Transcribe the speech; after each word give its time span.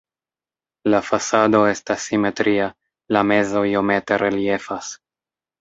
La 0.93 1.01
fasado 1.09 1.59
estas 1.73 2.07
simetria, 2.09 2.71
la 3.17 3.23
mezo 3.33 3.63
iomete 3.73 4.21
reliefas. 4.27 4.91